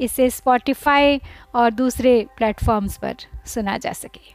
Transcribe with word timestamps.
इसे 0.00 0.28
स्पॉटिफाई 0.30 1.20
और 1.54 1.70
दूसरे 1.70 2.14
प्लेटफॉर्म्स 2.36 2.96
पर 2.98 3.16
सुना 3.46 3.76
जा 3.78 3.92
सके। 3.92 4.34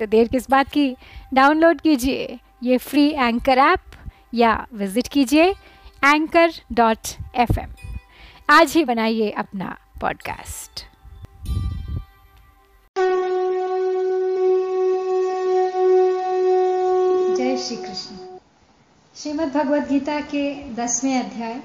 तो 0.00 0.06
देर 0.06 0.28
किस 0.28 0.50
बात 0.50 0.68
की? 0.68 0.96
डाउनलोड 1.34 1.80
कीजिए 1.80 2.38
ये 2.62 2.78
फ्री 2.78 3.08
एंकर 3.10 3.58
ऐप 3.58 3.80
या 4.34 4.66
विज़िट 4.74 5.08
कीजिए 5.08 5.50
एंकर 6.04 6.52
डॉट 6.72 7.14
एफ़ 7.36 7.58
एम 7.60 7.74
आज 8.50 8.72
ही 8.72 8.84
बनाइए 8.84 9.30
अपना 9.30 9.76
पॉडकास्ट 10.00 10.84
जय 17.36 17.56
श्री 17.56 17.76
कृष्ण। 17.76 18.16
श्रीमद् 19.16 19.52
भगवद 19.54 19.88
गीता 19.88 20.20
के 20.20 20.42
दसवें 20.74 21.18
अध्याय 21.18 21.60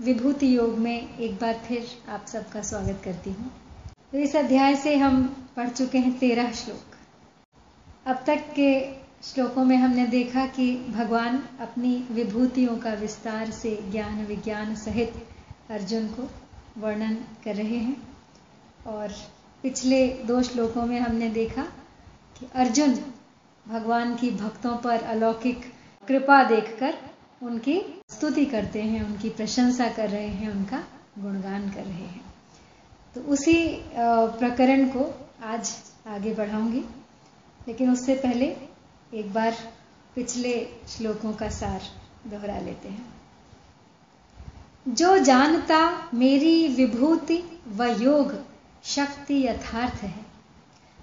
विभूति 0.00 0.56
योग 0.56 0.78
में 0.78 1.18
एक 1.18 1.34
बार 1.34 1.54
फिर 1.68 1.86
आप 2.08 2.26
सबका 2.26 2.62
स्वागत 2.62 3.00
करती 3.04 3.30
हूँ। 3.30 3.50
तो 4.12 4.18
इस 4.18 4.34
अध्याय 4.36 4.74
से 4.76 4.96
हम 4.96 5.22
पढ़ 5.56 5.68
चुके 5.68 5.98
हैं 5.98 6.18
तेरह 6.18 6.52
श्लोक। 6.52 6.96
अब 8.06 8.24
तक 8.26 8.44
के 8.58 8.68
श्लोकों 9.22 9.64
में 9.64 9.76
हमने 9.76 10.06
देखा 10.06 10.46
कि 10.46 10.76
भगवान 10.88 11.42
अपनी 11.60 11.94
विभूतियों 12.10 12.76
का 12.76 12.92
विस्तार 12.92 13.50
से 13.50 13.74
ज्ञान 13.90 14.24
विज्ञान 14.26 14.74
सहित 14.74 15.14
अर्जुन 15.70 16.06
को 16.08 16.28
वर्णन 16.78 17.14
कर 17.44 17.54
रहे 17.54 17.78
हैं। 17.78 17.96
और 18.86 19.14
पिछले 19.62 20.06
दो 20.08 20.42
श्लोकों 20.42 20.86
में 20.86 21.00
हमने 21.00 21.28
देखा 21.30 21.62
कि 22.38 22.46
अर्जुन 22.54 22.98
भगवान 23.66 24.14
की 24.16 24.30
भक्तों 24.30 24.76
पर 24.76 25.02
अलौकिक 25.04 25.72
कृपा 26.08 26.42
देखकर 26.44 26.98
उनकी 27.42 27.80
स्तुति 28.16 28.46
करते 28.46 28.82
हैं, 28.82 29.06
उनकी 29.06 29.28
प्रशंसा 29.28 29.88
कर 29.88 30.10
रहे 30.10 30.28
हैं, 30.28 30.50
उनका 30.50 30.84
गुणगान 31.18 31.70
कर 31.70 31.82
रहे 31.82 32.06
हैं। 32.06 32.24
तो 33.14 33.20
उसी 33.20 33.80
प्रकरण 34.38 34.88
को 34.88 35.28
आज 35.44 35.76
आगे 36.06 36.34
बढ़ाऊँगी। 36.34 36.84
लेकिन 37.68 37.90
उससे 37.90 38.14
पहले 38.14 38.56
एक 39.14 39.32
बार 39.32 39.56
पिछले 40.14 40.68
श्लोकों 40.88 41.32
का 41.32 41.48
सार 41.48 41.82
दोहरा 42.26 42.58
लेते 42.58 42.88
हैं। 42.88 43.06
जो 44.88 45.18
जानता 45.18 46.08
मेरी 46.14 46.68
विभूति 46.68 47.60
व 47.68 47.84
योग, 47.84 48.44
शक्ति 48.84 49.46
यथार्थ 49.46 49.94
है। 49.94 50.26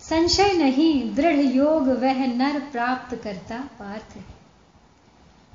संशय 0.02 0.54
नहीं, 0.54 1.16
दृढ़ 1.16 1.40
योग 1.40 1.88
वह 1.88 2.28
नर 2.28 2.60
प्राप्त 2.60 3.16
करता 3.16 3.58
पार्थ 3.80 4.16
है। 4.18 4.33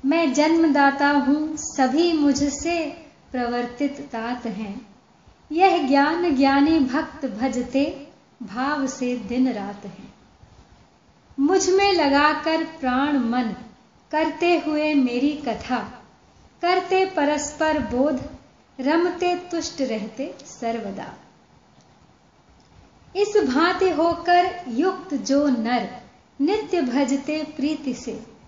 मैं 0.05 0.33
जन्मदाता 0.33 1.09
हूँ, 1.09 1.57
सभी 1.57 2.13
मुझसे 2.13 2.89
प्रवर्तित 3.31 4.09
तात 4.11 4.45
हैं। 4.45 4.85
यह 5.51 5.87
ज्ञान 5.87 6.35
ज्ञानी 6.35 6.79
भक्त 6.79 7.25
भजते, 7.25 8.07
भाव 8.43 8.87
से 8.87 9.15
दिन 9.17 9.51
रात 9.51 9.85
है। 9.85 10.09
मुझमें 11.39 11.93
लगाकर 11.93 12.63
प्राण 12.63 13.17
मन, 13.17 13.55
करते 14.11 14.57
हुए 14.59 14.93
मेरी 14.93 15.31
कथा, 15.31 16.03
करते 16.61 17.05
परस्पर 17.05 17.79
बोध, 17.79 18.29
रमते 18.79 19.35
तुष्ट 19.35 19.81
रहते 19.81 20.35
सर्वदा। 20.45 21.13
इस 23.15 23.33
भांति 23.47 23.89
होकर 23.89 24.63
युक्त 24.67 25.13
जो 25.13 25.47
नर, 25.47 25.89
नित्य 26.41 26.81
भजते 26.81 27.43
प्रीति 27.43 27.93
से 27.93 28.38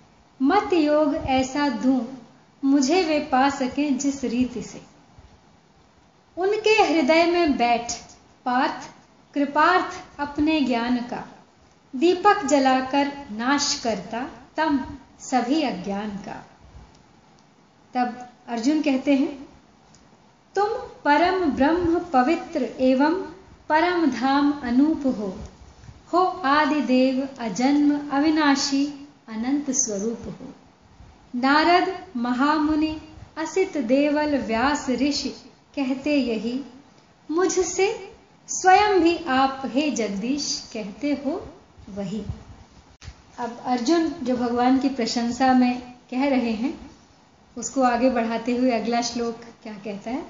मत 0.41 0.73
योग 0.73 1.15
ऐसा 1.15 1.69
दूँ, 1.69 2.17
मुझे 2.65 3.03
वे 3.03 3.19
पा 3.19 3.49
सके 3.49 3.89
जिस 3.89 4.23
रीति 4.23 4.61
से। 4.61 4.81
उनके 6.37 6.69
हृदय 6.69 7.25
में 7.25 7.57
बैठ, 7.57 7.91
पार्थ, 8.45 8.89
कृपार्थ 9.33 10.19
अपने 10.19 10.61
ज्ञान 10.61 10.97
का, 10.97 11.27
दीपक 11.95 12.45
जलाकर 12.45 13.11
नाश 13.31 13.81
करता 13.83 14.27
तम 14.57 14.79
सभी 15.19 15.61
अज्ञान 15.61 16.09
का। 16.09 16.45
तब 17.93 18.29
अर्जुन 18.47 18.81
कहते 18.81 19.15
हैं, 19.15 19.47
तुम 20.55 20.67
परम 21.05 21.45
ब्रह्म 21.45 21.99
पवित्र 21.99 22.63
एवं 22.63 23.13
परम 23.69 24.05
धाम 24.05 24.61
अनूप 24.63 25.03
हो। 25.05 25.39
हो 26.13 26.25
आदि 26.45 26.81
देव 26.81 27.29
अजन्म 27.39 28.09
अविनाशी 28.09 29.00
अनंत 29.27 29.71
स्वरूप 29.71 30.19
हो। 30.25 30.53
नारद 31.35 32.05
महामुनि, 32.17 33.01
असित 33.37 33.77
देवल 33.77 34.37
व्यास 34.37 34.89
ऋषि 34.89 35.35
कहते 35.75 36.15
यही, 36.15 36.63
मुझसे 37.31 38.11
स्वयं 38.47 38.99
भी 38.99 39.17
आप 39.17 39.61
हे 39.65 39.91
जगदीश 39.91 40.69
कहते 40.73 41.11
हो 41.11 41.47
वही। 41.89 42.23
अब 43.39 43.63
अर्जुन 43.65 44.15
जो 44.23 44.35
भगवान 44.35 44.79
की 44.79 44.89
प्रशंसा 44.89 45.53
में 45.53 45.93
कह 46.11 46.29
रहे 46.29 46.51
हैं, 46.51 46.91
उसको 47.57 47.81
आगे 47.81 48.09
बढ़ाते 48.09 48.57
हुए 48.57 48.71
अगला 48.71 49.01
श्लोक 49.01 49.39
क्या 49.63 49.73
कहता 49.73 50.11
है? 50.11 50.25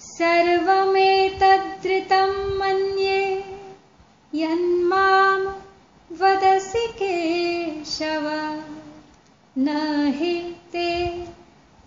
सर्वमेतद्धृतं 0.00 2.58
मन्ये 2.58 3.44
यन्मां 4.34 5.59
वदसि 6.12 6.86
केशव 6.88 8.24
न 9.58 9.68
हि 10.16 10.56
ते 10.72 11.18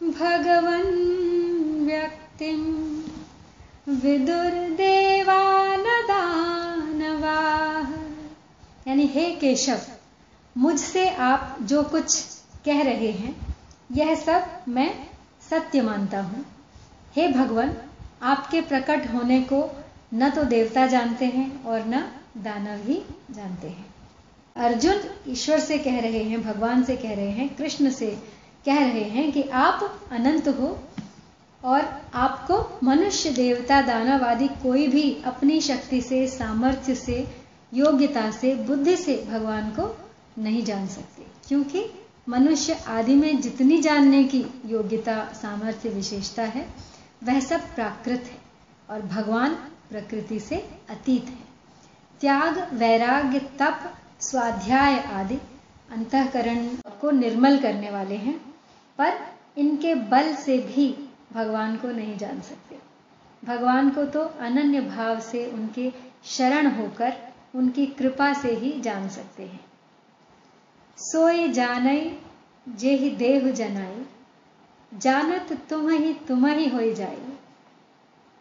भगवन् 0.03 1.87
व्यक्तिं। 1.87 2.59
विदुर्देवानदानवाः 3.95 5.27
यानी 8.87 9.05
हे 9.05 9.31
केशव, 9.31 9.79
मुझसे 10.57 11.09
आप 11.09 11.57
जो 11.61 11.83
कुछ 11.83 12.23
कह 12.65 12.83
रहे 12.83 13.11
हैं, 13.11 13.55
यह 13.91 14.15
सब 14.15 14.63
मैं 14.67 15.07
सत्य 15.49 15.81
मानता 15.81 16.21
हूँ। 16.21 16.45
हे 17.15 17.27
भगवान, 17.27 17.77
आपके 18.21 18.61
प्रकट 18.61 19.13
होने 19.13 19.41
को 19.41 19.83
न 20.13 20.29
तो 20.29 20.43
देवता 20.43 20.87
जानते 20.87 21.25
हैं 21.25 21.63
और 21.63 21.85
न 21.87 22.11
दानव 22.37 22.87
ही 22.87 23.03
जानते 23.31 23.67
हैं। 23.67 24.02
अर्जुन 24.55 25.01
ईश्वर 25.27 25.59
से 25.59 25.77
कह 25.77 25.99
रहे 25.99 26.23
हैं, 26.23 26.43
भगवान 26.43 26.83
से 26.83 26.95
कह 26.95 27.13
रहे 27.13 27.29
हैं, 27.29 27.55
कृष्ण 27.55 27.89
से 27.89 28.07
कह 28.65 28.79
रहे 28.79 29.03
हैं 29.03 29.31
कि 29.31 29.43
आप 29.43 30.01
अनंत 30.11 30.47
हो 30.47 30.79
और 31.63 32.01
आपको 32.13 32.79
मनुष्य, 32.83 33.29
देवता 33.29 33.81
दानव 33.81 34.25
आदि 34.25 34.47
कोई 34.47 34.87
भी 34.87 35.23
अपनी 35.25 35.61
शक्ति 35.61 36.01
से, 36.01 36.27
सामर्थ्य 36.27 36.95
से, 36.95 37.27
योग्यता 37.73 38.31
से, 38.31 38.55
बुद्धि 38.55 38.97
से 38.97 39.25
भगवान 39.29 39.69
को 39.69 39.97
नहीं 40.37 40.63
जान 40.63 40.87
सकते। 40.87 41.25
क्योंकि 41.47 41.85
मनुष्य 42.29 42.73
आदि 42.73 43.15
में 43.15 43.41
जितनी 43.41 43.81
जानने 43.81 44.23
की 44.23 44.45
योग्यता, 44.65 45.33
सामर्थ्य, 45.41 45.89
विशेषता 45.89 46.43
है, 46.43 46.67
वह 47.23 47.39
सब 47.39 47.61
प्राकृत 47.75 48.21
है 48.21 48.37
और 48.89 49.01
भगवान 49.01 49.49
प्रकृति 49.89 50.39
से 50.39 50.55
अतीत 50.89 51.25
है। 51.25 51.53
त्याग, 52.21 52.73
वैराग्य, 52.73 53.39
तप 53.39 53.95
स्वाध्याय 54.23 54.97
आदि 55.13 55.35
अंतकरण 55.91 56.67
को 57.01 57.11
निर्मल 57.11 57.57
करने 57.59 57.89
वाले 57.89 58.15
हैं, 58.15 58.37
पर 58.99 59.19
इनके 59.57 59.93
बल 59.95 60.33
से 60.35 60.57
भी 60.57 60.87
भगवान 61.33 61.75
को 61.77 61.87
नहीं 61.87 62.17
जान 62.17 62.39
सकते। 62.41 62.77
भगवान 63.43 63.89
को 63.89 64.03
तो 64.05 64.19
अनन्य 64.19 64.81
भाव 64.81 65.19
से 65.19 65.45
उनके 65.51 65.91
शरण 66.25 66.67
होकर 66.71 67.13
उनकी 67.55 67.85
कृपा 67.85 68.31
से 68.33 68.53
ही 68.53 68.71
जान 68.81 69.09
सकते 69.09 69.43
हैं। 69.43 69.59
सोए 70.97 71.47
जानई 71.49 72.17
जे 72.67 72.95
ही 72.95 73.09
देव 73.15 73.49
जनाई, 73.51 74.05
जानत 74.91 75.51
तुम 75.69 75.89
ही 75.89 76.13
तुम 76.27 76.45
ही 76.47 76.67
हो 76.67 76.81
जाए 76.93 77.17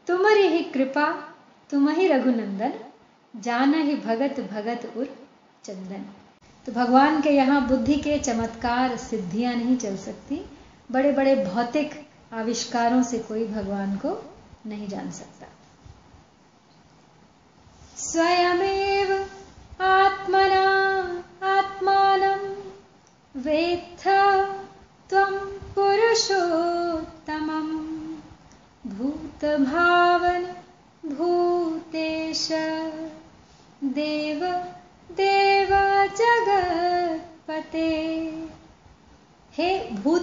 तुम्हारी 0.07 0.47
ही 0.49 0.63
कृपा 0.71 1.11
तुम 1.71 1.89
ही 1.89 2.07
रघुनंदन 2.07 2.73
जान 3.35 3.75
ही 3.75 3.95
भगत 3.97 4.41
भगत 4.53 4.93
उर 4.97 5.09
चंदन। 5.65 6.05
तो 6.67 6.73
भगवान 6.73 7.21
के 7.23 7.31
यहाँ 7.31 7.69
बुद्धि 7.69 7.97
के 7.97 8.19
चमत्कार 8.19 8.97
सिद्धियाँ 8.97 9.55
नहीं 9.55 9.77
चल 9.77 9.97
सकती। 9.97 10.45
बड़े 10.93 11.13
बड़े 11.13 11.35
भौतिक 11.45 11.91
आविष्कारों 12.33 13.03
से 13.03 13.19
कोई 13.19 13.47
भगवान 13.47 13.97
को 13.97 14.33
नहीं 14.67 14.89
जान 14.89 15.11
सकता। 15.11 15.47
स्वयमेव 17.97 19.12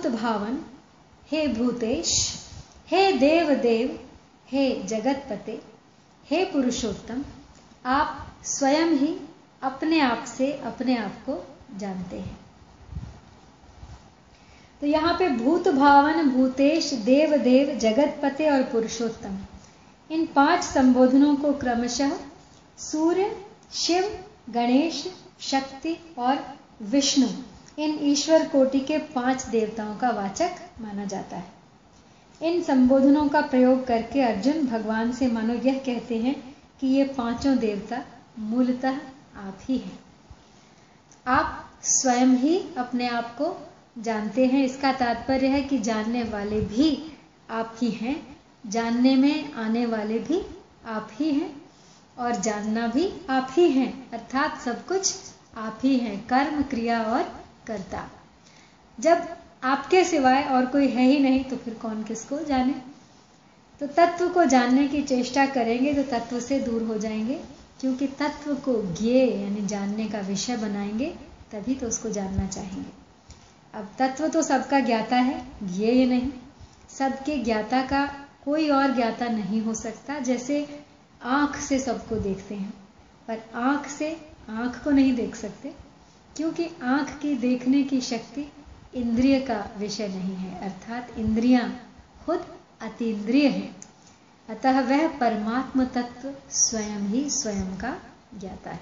भावन, 0.10 0.60
हे 1.32 1.48
भूतेश, 1.48 2.14
हे 2.88 3.12
देव 3.12 3.54
देव 3.54 4.00
हे 4.52 4.84
जगतपते, 4.84 5.62
हे 6.30 6.46
पुरुषोत्तम, 6.46 7.24
आप 7.86 8.28
स्वयं 8.44 8.98
ही 8.98 9.16
अपने 9.62 10.00
आप 10.00 10.26
से 10.28 10.52
अपने 10.54 10.98
आप 10.98 11.24
को 11.26 11.44
जानते 11.78 12.20
हैं। 12.20 12.38
तो 14.82 14.88
यहाँ 14.88 15.14
पे 15.14 15.30
भूत 15.30 15.68
भावन, 15.68 16.30
भूतेश 16.30 16.94
देव 16.94 17.38
देव 17.38 17.78
जगतपते 17.80 18.50
और 18.50 18.64
पुरुषोत्तम, 18.64 19.38
इन 20.10 20.26
पाँच 20.26 20.64
संबोधनों 20.64 21.36
को 21.36 21.54
क्रमशः 21.54 22.18
सूर्य, 22.78 23.36
शिव, 23.74 24.26
गणेश, 24.50 25.04
शक्ति 25.40 25.98
और 26.18 26.58
विष्णु 26.82 27.28
इन 27.80 28.00
ईश्वर 28.02 28.48
कोटि 28.48 28.80
के 28.80 28.98
पाँच 28.98 29.46
देवताओं 29.46 29.96
का 29.96 30.10
वाचक 30.10 30.52
माना 30.82 31.06
जाता 31.06 31.38
है। 31.38 31.52
इन 32.42 32.64
संबोधनों 32.64 33.28
का 33.28 33.42
प्रयोग 33.42 33.88
करके 33.88 34.22
अर्जुन 34.22 34.66
भगवान 34.66 35.12
से 35.12 35.28
मानो 35.28 35.54
यह 35.54 35.80
कहते 35.86 36.18
हैं 36.18 36.56
कि 36.80 36.88
ये 36.88 37.04
पाँचों 37.04 37.58
देवता 37.58 38.04
मूलतः 38.40 38.96
आप 39.36 39.58
ही 39.64 39.78
हैं। 39.78 40.00
आप 41.28 41.70
स्वयं 41.84 42.28
ही 42.28 42.66
अपने 42.78 43.08
आप 43.08 43.38
को 43.38 43.68
जानते 43.98 44.46
हैं। 44.46 44.66
इसका 44.66 44.94
तात्पर्य 44.94 45.48
है 45.48 45.62
कि 45.62 45.80
जानने 45.80 46.24
वाले 46.24 46.62
भी 46.62 47.12
आप 47.50 47.76
ही 47.82 47.92
हैं। 47.92 48.38
जानने 48.68 49.16
में 49.16 49.54
आने 49.54 49.86
वाले 49.86 50.20
भी 50.20 50.42
आप 50.86 51.10
ही 51.14 51.32
हैं 51.32 51.62
और 52.20 52.36
जानना 52.36 52.88
भी 52.88 53.14
आप 53.30 53.48
ही 53.52 53.70
हैं। 53.70 54.12
अर्थात 54.12 54.62
सब 54.62 54.88
कुछ 54.88 55.16
आप 55.58 55.80
ही 55.84 55.98
हैं। 55.98 56.28
कर्म, 56.28 56.62
क्रिया 56.62 57.04
और 57.04 57.49
कर्ता। 57.68 58.10
जब 59.00 59.28
आपके 59.64 60.04
सिवाय 60.04 60.44
और 60.44 60.66
कोई 60.66 60.88
है 60.88 61.04
ही 61.04 61.20
नहीं 61.20 61.44
तो 61.44 61.56
फिर 61.56 61.74
कौन 61.74 62.04
किसको 62.04 62.40
जाने? 62.40 62.76
तो 63.80 63.88
तत्व 63.88 64.30
को 64.30 64.46
जानने 64.46 64.88
की 64.88 65.04
चेष्टा 65.04 65.46
करेंगे 65.46 65.94
तो 65.94 66.04
तत्व 66.04 66.40
से 66.40 66.60
दूर 66.60 66.84
हो 66.84 66.98
जाएँगे। 66.98 67.42
क्योंकि 67.82 68.08
तत्व 68.08 68.56
को 68.56 68.96
ज्ञे 68.96 69.26
यानी 69.26 69.68
जानने 69.68 70.06
का 70.06 70.20
विषय 70.20 70.58
बनाएँगे, 70.58 71.16
तभी 71.52 71.76
तो 71.76 71.88
उसको 71.88 72.10
जानना 72.10 72.48
चाहेंगे। 72.48 72.90
अब 73.74 73.90
तत्व 74.00 74.28
तो 74.28 74.42
सबका 74.42 74.80
ज्ञाता 74.80 75.16
है, 75.16 75.46
ज्ञेय 75.64 76.06
नहीं। 76.06 76.32
सबके 76.90 77.38
ज्ञाता 77.38 77.82
का 77.82 78.06
कोई 78.46 78.70
और 78.70 78.96
ज्ञाता 78.96 79.28
नहीं 79.28 79.62
हो 79.62 79.74
सकता, 79.74 80.20
जैसे 80.20 80.86
आँख 81.24 81.56
से 81.56 81.80
सबको 81.80 82.16
देखते 82.16 82.56
हैं। 82.56 82.74
पर 83.28 83.40
आँख 83.56 83.88
से 83.88 84.30
आँख 84.50 84.84
को 84.84 84.92
नहीं 84.92 85.16
देख 85.16 85.36
सकते। 85.36 85.89
क्योंकि 86.40 86.70
आँख 86.84 87.20
की 87.20 87.36
देखने 87.36 87.84
की 87.84 88.02
शक्ति 88.02 88.52
इंद्रिय 88.96 89.40
का 89.40 89.70
विषय 89.78 90.08
नहीं 90.08 90.36
है, 90.36 90.60
अर्थात 90.60 91.12
इंद्रियाँ 91.18 91.94
खुद 92.26 92.46
अतीन्द्रिय 92.82 93.48
है। 93.48 93.76
अतः 94.50 94.82
वह 94.82 95.08
परमात्म 95.08 95.86
तत्व 95.86 96.34
स्वयं 96.52 97.00
ही 97.00 97.30
स्वयं 97.30 97.78
का 97.78 97.98
ज्ञाता 98.40 98.72
है। 98.72 98.80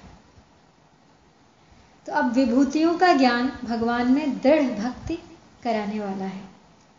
तो 2.06 2.12
अब 2.12 2.32
विभूतियों 2.32 2.98
का 2.98 3.12
ज्ञान 3.12 3.52
भगवान 3.64 4.12
में 4.12 4.38
दृढ़ 4.38 4.62
भक्ति 4.62 5.18
कराने 5.62 6.00
वाला 6.00 6.24
है। 6.24 6.44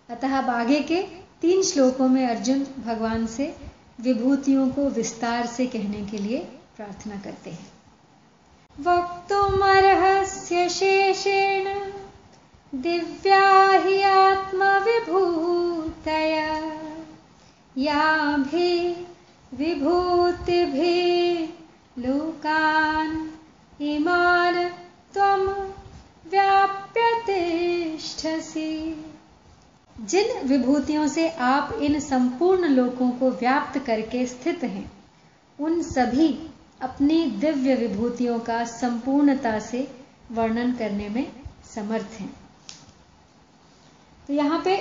अतः 0.10 0.38
अब 0.38 0.50
आगे 0.50 0.80
के 0.80 1.02
तीन 1.42 1.64
श्लोकों 1.64 2.08
में 2.08 2.28
अर्जुन 2.28 2.68
भगवान 2.86 3.28
से 3.28 3.58
विभूतियों 4.02 4.70
को 4.70 4.90
विस्तार 4.90 5.46
से 5.46 5.68
कहने 5.68 6.06
के 6.06 6.18
लिए 6.18 6.38
प्रार्थना 6.78 7.18
करते 7.18 7.50
हैं। 7.50 7.79
वक्तुमर्हस्य 8.80 10.70
शेषेण 10.70 11.92
दिव्या 12.76 13.70
हि 13.72 14.02
आत्मविभूतया। 14.02 14.90
याभि 17.78 19.08
विभूतिभिः 19.54 21.48
लोकान् 22.02 23.28
इमान् 23.82 24.70
त्वं 25.14 25.48
व्याप्य 26.32 27.22
तिष्ठसि। 27.28 29.06
जिन 30.02 30.48
विभूतियों 30.48 31.08
से 31.08 31.30
आप 31.30 31.74
इन 31.82 32.00
संपूर्ण 32.00 32.68
लोकों 32.68 33.12
को 33.12 33.30
व्याप्त 33.30 33.80
करके 33.80 34.26
स्थित 34.26 34.64
हैं, 34.64 34.92
उन 35.60 35.82
सभी 35.82 36.49
अपनी 36.82 37.26
दिव्य 37.26 37.76
विभूतियों 37.76 38.40
का 38.40 38.66
संपूर्णता 38.66 39.60
से 39.60 39.92
वर्णन 40.32 40.74
करने 40.74 41.10
में 41.10 41.32
समर्थ 41.76 42.08
हैं। 42.20 42.34
तो 44.28 44.34
यहाँ 44.34 44.62
पे 44.64 44.78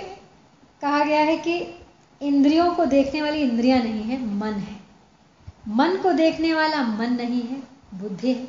कहा 0.82 1.04
गया 1.04 1.20
है 1.20 1.36
कि 1.36 1.80
इंद्रियों 2.22 2.74
को 2.74 2.86
देखने 2.86 3.22
वाली 3.22 3.42
इंद्रियाँ 3.42 3.78
नहीं 3.78 4.02
है, 4.02 4.26
मन 4.26 4.52
है। 4.52 4.80
मन 5.68 5.96
को 5.96 6.12
देखने 6.12 6.54
वाला 6.54 6.82
मन 6.82 7.12
नहीं 7.12 7.42
है, 7.42 7.62
बुद्धि 7.94 8.32
है। 8.32 8.48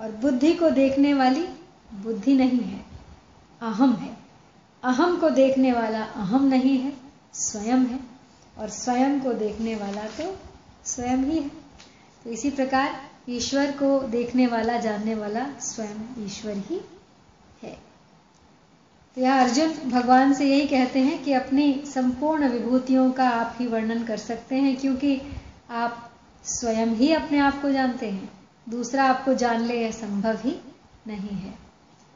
और 0.00 0.10
बुद्धि 0.12 0.54
को 0.54 0.70
देखने 0.70 1.14
वाली 1.14 1.48
बुद्धि 1.92 2.34
नहीं 2.34 2.60
है, 2.60 2.84
अहम 3.62 3.92
है। 3.92 4.16
अहम 4.84 5.16
को 5.16 5.30
देखने 5.30 5.72
वाला 5.72 6.02
अहम 6.02 6.44
नहीं 6.44 6.78
है, 6.78 6.92
स्वयं 7.34 7.86
है। 7.86 8.00
और 8.58 8.68
स्वयं 8.68 9.20
को 9.20 9.32
देखने 9.32 9.74
वाला 9.74 10.02
तो 10.02 10.36
स्वयं 10.84 11.16
ही 11.16 11.38
है। 11.38 11.50
तो 12.24 12.30
इसी 12.30 12.50
प्रकार 12.50 13.10
ईश्वर 13.28 13.70
को 13.70 14.02
देखने 14.02 14.46
वाला, 14.46 14.76
जानने 14.76 15.14
वाला 15.14 15.46
स्वयं 15.60 16.24
ईश्वर 16.24 16.56
ही 16.56 16.80
है। 17.62 17.78
तो 19.16 19.20
यह 19.20 19.42
अर्जुन 19.42 19.90
भगवान 19.90 20.34
से 20.34 20.44
यही 20.44 20.66
कहते 20.66 20.98
हैं 20.98 21.24
कि 21.24 21.32
अपनी 21.32 21.82
संपूर्ण 21.86 22.48
विभूतियों 22.48 23.10
का 23.10 23.28
आप 23.28 23.56
ही 23.58 23.66
वर्णन 23.66 24.04
कर 24.04 24.16
सकते 24.16 24.54
हैं, 24.54 24.76
क्योंकि 24.76 25.22
आप 25.70 26.10
स्वयं 26.44 26.86
ही 26.86 27.12
अपने 27.12 27.38
आप 27.38 27.62
को 27.62 27.70
जानते 27.70 28.10
हैं। 28.10 28.30
दूसरा 28.68 29.04
आपको 29.04 29.34
जान 29.34 29.60
ले 29.60 29.82
यह 29.82 29.90
संभव 29.90 30.38
ही 30.40 30.60
नहीं 31.06 31.36
है। 31.36 31.54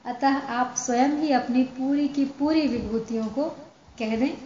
अतः 0.05 0.35
आप 0.35 0.75
स्वयं 0.78 1.09
ही 1.09 1.33
अपनी 1.33 1.62
पूरी 1.62 2.09
की 2.09 2.25
पूरी 2.25 2.69
विभूतियों 2.69 3.26
को 3.26 3.45
कह 3.99 4.17
दें, 4.17 4.38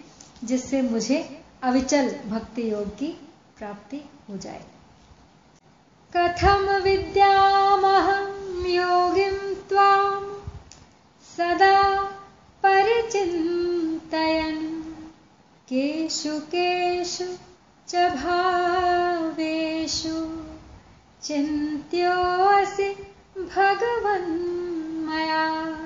जिससे 0.44 0.82
मुझे 0.82 1.42
अविचल 1.62 2.16
भक्ति 2.26 2.73
योग 2.73 2.99
की 2.99 3.06
प्राप्ति 3.59 4.04
हो 4.30 4.37
जाए। 4.37 4.62
कथम 6.16 6.82
विद्यामहम 6.82 8.66
योगिम 8.66 9.56
त्वाम 9.68 10.32
सदा 11.36 12.02
परिचिन्तयन्। 12.62 14.82
केषु 15.68 16.38
केषु 16.38 17.24
च 17.88 17.94
भावेषु 17.94 20.44
चिन्त्योऽसि 21.22 23.14
भगवन् 23.38 25.06
मया 25.06 25.78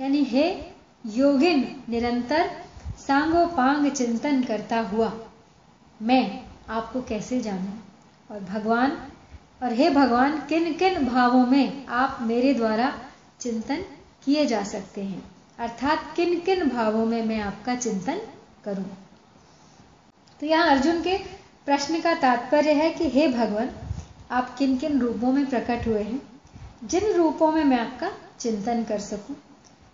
यानी 0.00 0.24
हे 0.24 0.72
योगिन, 1.06 1.84
निरंतर 1.88 2.50
सांगोपांग 2.98 3.90
चिंतन 3.90 4.42
करता 4.42 4.80
हुआ, 4.80 5.12
मैं 6.02 6.44
आपको 6.68 7.02
कैसे 7.02 7.40
जानूं? 7.40 7.93
और 8.34 8.40
भगवान, 8.40 8.90
और 9.62 9.72
हे 9.72 9.90
भगवान 9.90 10.38
किन 10.48 10.74
किन 10.74 11.06
भावों 11.08 11.46
में 11.46 11.86
आप 11.86 12.18
मेरे 12.20 12.54
द्वारा 12.54 12.98
चिंतन 13.40 13.84
किए 14.24 14.46
जा 14.46 14.62
सकते 14.62 15.02
हैं? 15.04 15.24
अर्थात 15.58 16.12
किन 16.16 16.40
किन 16.40 16.68
भावों 16.68 17.06
में 17.06 17.24
मैं 17.24 17.40
आपका 17.40 17.74
चिंतन 17.74 18.20
करूँ? 18.64 18.84
तो 20.40 20.46
यहाँ 20.46 20.70
अर्जुन 20.70 21.02
के 21.02 21.18
प्रश्न 21.66 22.00
का 22.00 22.14
तात्पर्य 22.14 22.72
है 22.72 22.90
कि 22.90 23.08
हे 23.08 23.28
भगवान, 23.28 23.70
आप 24.30 24.56
किन 24.58 24.76
किन 24.76 25.00
रूपों 25.00 25.32
में 25.32 25.46
प्रकट 25.46 25.86
हुए 25.86 26.02
हैं? 26.02 26.22
जिन 26.84 27.12
रूपों 27.12 27.52
में 27.52 27.64
मैं 27.64 27.78
आपका 27.78 28.10
चिंतन 28.40 28.84
कर 28.84 28.98
सकूँ? 28.98 29.36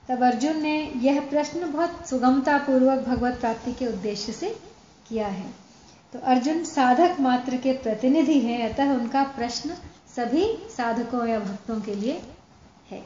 तब 0.09 0.23
अर्जुन 0.23 0.63
ने 0.63 0.93
यह 0.97 1.21
प्रश्न 1.21 1.73
बहुत 1.73 2.09
सुगमता 2.09 2.59
पूर्वक 2.59 2.99
भगवत 2.99 3.41
प्राप्ति 3.41 3.73
के 3.73 3.87
उद्देश्य 3.87 4.33
से 4.33 4.57
किया 5.09 5.27
है। 5.27 5.70
तो 6.13 6.19
अर्जुन 6.19 6.65
साधक 6.65 7.17
मात्र 7.21 7.57
के 7.57 7.73
प्रतिनिधि 7.73 8.41
हैं, 8.41 8.73
अतः 8.73 8.93
उनका 8.93 9.23
प्रश्न 9.23 9.71
सभी 10.17 10.69
साधकों 10.77 11.27
या 11.27 11.39
भक्तों 11.39 11.81
के 11.81 11.95
लिए 11.95 12.23
है। 12.91 13.05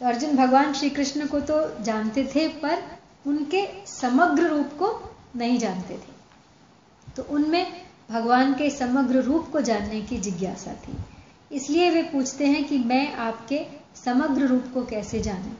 तो 0.00 0.06
अर्जुन 0.06 0.36
भगवान 0.36 0.72
श्री 0.72 0.90
कृष्ण 0.90 1.26
को 1.26 1.40
तो 1.40 1.82
जानते 1.84 2.24
थे, 2.34 2.48
पर 2.48 2.82
उनके 3.26 3.86
समग्र 3.86 4.42
रूप 4.42 4.66
को 4.66 5.16
नहीं 5.36 5.58
जानते 5.58 5.94
थे। 5.94 6.20
तो 7.16 7.22
उनमें 7.22 7.72
भगवान 8.10 8.54
के 8.54 8.70
समग्र 8.70 9.20
रूप 9.20 9.48
को 9.52 9.60
जानने 9.60 10.00
की 10.00 10.18
जिज्ञासा 10.18 10.72
थी। 10.72 10.96
इसलिए 11.56 11.90
वे 11.90 12.02
पूछते 12.02 12.46
हैं 12.46 12.64
कि 12.64 12.78
मैं 12.78 13.14
आपके 13.14 13.66
समग्र 14.04 14.46
रूप 14.46 14.64
को 14.74 14.84
कैसे 14.84 15.20
जानूं? 15.20 15.54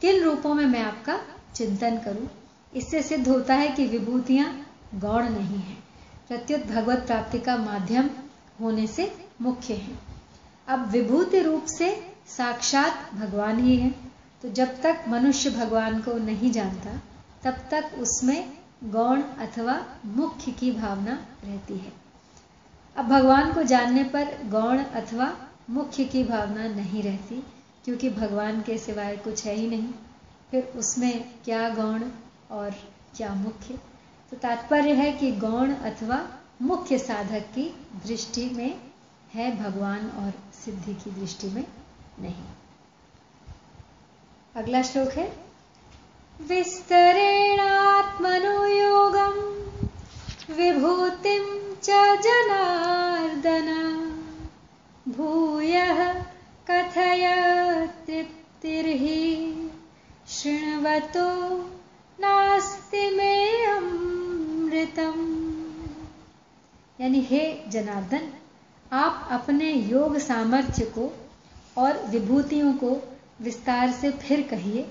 किन 0.00 0.22
रूपों 0.22 0.54
में 0.54 0.66
मैं 0.66 0.82
आपका 0.82 1.20
चिंतन 1.54 1.98
करूँ? 1.98 2.28
इससे 2.76 3.02
सिद्ध 3.02 3.28
होता 3.28 3.54
है 3.54 3.68
कि 3.68 3.86
विभूतियाँ 3.86 4.66
गौण 4.94 5.22
नहीं 5.22 5.58
है। 5.58 5.87
प्रत्युत 6.28 6.66
भगवत 6.66 6.98
प्राप्ति 6.98 7.38
का 7.38 7.56
माध्यम 7.56 8.10
होने 8.60 8.86
से 8.86 9.12
मुख्य 9.40 9.74
है। 9.74 9.98
अब 10.68 10.88
विभूति 10.90 11.40
रूप 11.42 11.64
से 11.64 12.12
साक्षात 12.26 13.14
भगवान 13.14 13.58
ही 13.58 13.76
है। 13.76 13.90
तो 14.42 14.48
जब 14.48 14.80
तक 14.82 15.04
मनुष्य 15.08 15.50
भगवान 15.50 16.00
को 16.00 16.12
नहीं 16.12 16.50
जानता, 16.50 16.90
तब 17.42 17.54
तक 17.70 17.90
उसमें 17.98 18.52
गौण 18.84 19.22
अथवा 19.22 19.86
मुख्य 20.06 20.52
की 20.52 20.72
भावना 20.72 21.26
रहती 21.44 21.76
है। 21.76 21.92
अब 22.96 23.04
भगवान 23.04 23.52
को 23.52 23.62
जानने 23.62 24.04
पर 24.04 24.24
गौण 24.44 24.78
अथवा 24.78 25.36
मुख्य 25.70 26.04
की 26.04 26.24
भावना 26.24 26.68
नहीं 26.68 27.02
रहती, 27.02 27.42
क्योंकि 27.84 28.10
भगवान 28.10 28.62
के 28.62 28.78
सिवाय 28.78 29.16
कुछ 29.16 29.46
है 29.46 29.54
ही 29.54 29.66
नहीं। 29.66 29.88
फिर 30.50 30.72
उसमें 30.76 31.24
क्या 31.44 31.68
गौण 31.68 32.04
और 32.50 32.70
क्या 33.16 33.34
मुख्य? 33.34 33.78
तो 34.30 34.36
तात्पर्य 34.36 34.92
है 34.92 35.12
कि 35.12 35.32
गौण 35.32 35.74
अथवा 35.74 36.28
मुख्य 36.62 36.98
साधक 36.98 37.40
की 37.40 37.86
दृष्टि 38.06 38.50
में 38.50 38.80
है 39.34 39.62
भगवान 39.62 40.10
और 40.10 40.32
सिद्धि 40.64 40.94
की 40.94 41.10
दृष्टि 41.10 41.46
में 41.46 41.64
नहीं। 42.20 42.44
अगला 44.56 44.82
श्लोक 44.82 45.08
है। 45.08 45.44
विस्तरेणात्मनुयोगम् 46.40 47.28
विभूतिं 50.56 51.74
च 51.76 51.90
जनार्दन। 52.22 53.68
भूय 55.08 55.74
कथय 56.70 57.26
तृप्तिर्हि 58.06 59.54
शृण्वतो 60.28 61.58
नास्ति 62.20 63.10
मे 63.10 63.38
अमृतम। 64.68 65.20
यानी 67.00 67.20
हे 67.20 67.40
जनार्दन, 67.68 68.28
आप 68.92 69.28
अपने 69.30 69.72
योग 69.72 70.18
सामर्थ्य 70.18 70.84
को 70.84 71.12
और 71.76 72.02
विभूतियों 72.06 72.72
को 72.72 72.90
विस्तार 73.40 73.92
से 73.92 74.10
फिर 74.10 74.42
कहिए, 74.42 74.82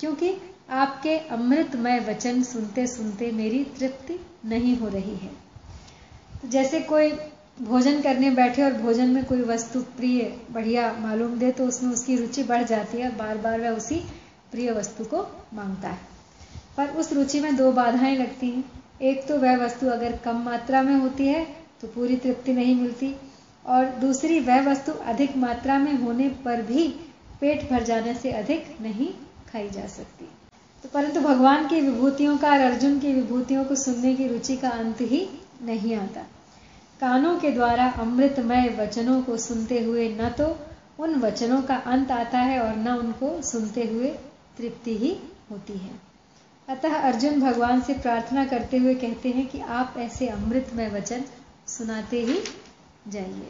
क्योंकि 0.00 0.34
आपके 0.70 1.18
अमृतमय 1.18 2.00
वचन 2.00 2.42
सुनते 2.42 2.86
सुनते 2.86 3.30
मेरी 3.32 3.64
तृप्ति 3.64 4.18
नहीं 4.44 4.76
हो 4.76 4.88
रही 4.88 5.16
है। 5.16 5.30
तो 6.42 6.48
जैसे 6.48 6.80
कोई 6.80 7.12
भोजन 7.62 8.00
करने 8.02 8.30
बैठे 8.30 8.62
और 8.62 8.72
भोजन 8.72 9.08
में 9.08 9.24
कोई 9.24 9.40
वस्तु 9.40 9.80
प्रिय, 9.80 10.38
बढ़िया 10.50 10.92
मालूम 10.92 11.38
दे 11.38 11.50
तो 11.50 11.66
उसमें 11.66 11.92
उसकी 11.92 12.16
रुचि 12.16 12.42
बढ़ 12.42 12.62
जाती 12.62 12.98
है 12.98 13.16
बार 13.16 13.38
बार 13.38 13.60
वह 13.60 13.70
उसी 13.70 14.04
प्रिय 14.52 14.72
वस्तु 14.72 15.04
को 15.04 15.26
माँगता 15.54 15.88
है। 15.88 15.98
पर 16.76 16.88
उस 16.88 17.12
रुचि 17.12 17.40
में 17.40 17.56
दो 17.56 17.72
बाधाएँ 17.72 18.16
लगती 18.16 18.50
हैं। 18.50 18.81
एक 19.02 19.26
तो 19.28 19.36
वह 19.36 19.56
वस्तु 19.56 19.86
अगर 19.86 20.16
कम 20.16 20.42
मात्रा 20.42 20.82
में 20.82 20.94
होती 20.94 21.26
है 21.26 21.44
तो 21.80 21.88
पूरी 21.88 22.16
तृप्ति 22.16 22.52
नहीं 22.52 22.74
मिलती। 22.74 23.14
और 23.66 23.84
दूसरी, 23.84 24.40
वह 24.40 24.60
वस्तु 24.70 24.92
अधिक 24.92 25.36
मात्रा 25.36 25.78
में 25.78 25.94
होने 25.94 26.28
पर 26.44 26.62
भी 26.62 26.88
पेट 27.40 27.70
भर 27.70 27.82
जाने 27.82 28.14
से 28.14 28.32
अधिक 28.32 28.76
नहीं 28.80 29.08
खाई 29.52 29.70
जा 29.70 29.86
सकती। 29.86 30.28
तो 30.82 30.88
परंतु 30.88 31.20
भगवान 31.20 31.68
की 31.68 31.80
विभूतियों 31.80 32.36
का 32.38 32.50
और 32.50 32.60
अर्जुन 32.60 32.98
की 32.98 33.12
विभूतियों 33.12 33.64
को 33.64 33.74
सुनने 33.74 34.14
की 34.14 34.26
रुचि 34.28 34.56
का 34.56 34.68
अंत 34.68 35.00
ही 35.00 35.28
नहीं 35.62 35.94
आता। 35.96 36.20
कानों 37.00 37.36
के 37.38 37.50
द्वारा 37.50 37.88
अमृतमय 37.90 38.68
वचनों 38.78 39.22
को 39.22 39.36
सुनते 39.36 39.82
हुए 39.84 40.08
न 40.20 40.28
तो 40.28 40.56
उन 40.98 41.14
वचनों 41.14 41.62
का 41.62 41.76
अंत 41.76 42.10
आता 42.10 42.38
है 42.38 42.60
और 42.60 42.76
न 42.76 42.88
उनको 42.88 43.42
सुनते 43.42 43.84
हुए 43.84 44.08
तृप्ति 44.58 44.96
ही 44.96 45.16
होती 45.50 45.72
है। 45.72 46.11
अतः 46.68 46.94
अर्जुन 46.94 47.40
भगवान 47.40 47.80
से 47.80 47.94
प्रार्थना 47.94 48.44
करते 48.44 48.76
हुए 48.76 48.94
कहते 48.94 49.28
हैं 49.28 49.46
कि 49.46 49.60
आप 49.60 49.94
ऐसे 49.98 50.28
अमृतमय 50.28 50.88
वचन 50.88 51.24
सुनाते 51.66 52.24
ही 52.24 52.38
जाइए। 53.08 53.48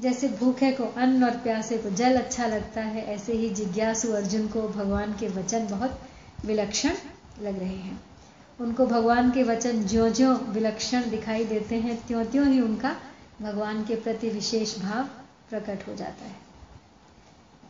जैसे 0.00 0.28
भूखे 0.28 0.72
को 0.72 0.84
अन्न 0.84 1.24
और 1.24 1.30
प्यासे 1.30 1.78
को 1.78 1.90
जल 1.90 2.16
अच्छा 2.16 2.46
लगता 2.46 2.80
है, 2.80 3.04
ऐसे 3.04 3.32
ही 3.32 3.50
जिज्ञासु 3.50 4.12
अर्जुन 4.12 4.48
को 4.48 4.68
भगवान 4.68 5.12
के 5.12 5.28
वचन 5.28 5.66
बहुत 5.66 6.00
विलक्षण 6.44 6.90
लग 7.42 7.58
रहे 7.58 7.76
हैं। 7.76 8.00
उनको 8.60 8.86
भगवान 8.86 9.30
के 9.30 9.42
वचन 9.42 9.82
ज्यो 9.86 10.10
ज्यो 10.10 10.34
विलक्षण 10.34 11.10
दिखाई 11.10 11.44
देते 11.44 11.74
हैं 11.74 12.06
त्यों 12.06 12.24
त्यों 12.24 12.46
ही 12.46 12.60
उनका 12.60 12.96
भगवान 13.42 13.84
के 13.84 13.96
प्रति 13.96 14.28
विशेष 14.28 14.78
भाव 14.78 15.04
प्रकट 15.50 15.88
हो 15.88 15.94
जाता 15.94 16.24
है। 16.24 16.47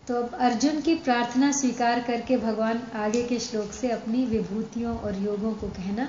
तो 0.09 0.15
अब 0.15 0.35
अर्जुन 0.35 0.81
की 0.81 0.95
प्रार्थना 0.95 1.53
स्वीकार 1.53 2.03
करके 2.03 2.37
भगवान 2.37 2.83
आगे 2.95 3.23
के 3.23 3.39
श्लोक 3.39 3.73
से 3.73 3.91
अपनी 3.91 4.27
विभूतियों 4.27 4.99
और 4.99 5.17
योगों 5.17 5.55
को 5.55 5.69
कहना 5.69 6.09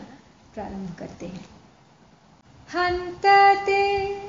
प्रारंभ 0.53 0.95
करते 0.99 1.25
हैं। 1.25 1.45
हंतते 2.75 4.21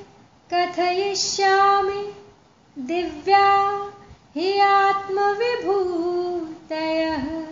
कथयिष्यामि 0.55 2.13
दिव्या 2.79 3.93
हि 4.37 4.59
आत्मविभूतयः। 4.59 7.47